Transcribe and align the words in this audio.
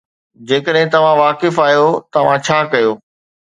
جيڪڏهن 0.51 0.93
توهان 0.95 1.21
واقف 1.21 1.61
آهيو، 1.67 1.87
توهان 2.19 2.45
ڇا 2.51 2.61
ڪيو؟ 2.77 3.01